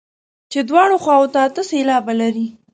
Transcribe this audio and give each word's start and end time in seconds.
چې 0.51 0.59
دواړو 0.69 0.95
خواوو 1.03 1.31
ته 1.33 1.39
اته 1.47 1.61
سېلابه 1.69 2.13
لري. 2.21 2.47